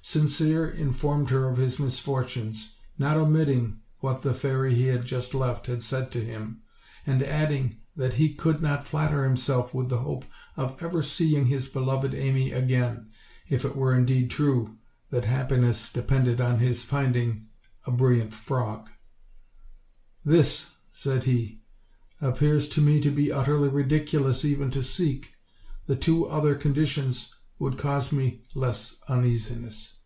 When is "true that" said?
14.30-15.22